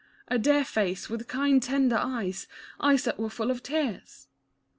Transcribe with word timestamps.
A 0.29 0.39
dear 0.39 0.65
face 0.65 1.11
with 1.11 1.27
kind 1.27 1.61
tender 1.61 1.95
eyes, 1.95 2.47
eyes 2.79 3.03
that 3.03 3.19
were 3.19 3.29
full 3.29 3.51
of 3.51 3.61
tears. 3.61 4.27